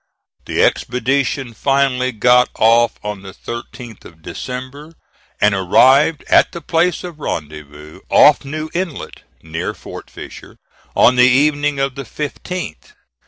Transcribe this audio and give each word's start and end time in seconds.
The 0.45 0.63
expedition 0.63 1.53
finally 1.53 2.11
got 2.11 2.49
off 2.57 2.93
on 3.03 3.21
the 3.21 3.35
13th 3.35 4.03
of 4.03 4.23
December, 4.23 4.93
and 5.39 5.53
arrived 5.53 6.23
at 6.27 6.53
the 6.53 6.59
place 6.61 7.03
of 7.03 7.19
rendezvous, 7.19 7.99
off 8.09 8.43
New 8.43 8.71
Inlet, 8.73 9.21
near 9.43 9.75
Fort 9.75 10.09
Fisher, 10.09 10.57
on 10.95 11.17
the 11.17 11.29
evening 11.29 11.79
of 11.79 11.93
the 11.93 12.03
15th. 12.05 12.93